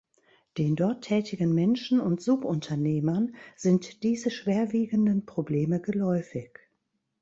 [0.57, 6.57] Den dort tätigen Menschen und Subunternehmern sind diese schwerwiegenden Probleme geläufig.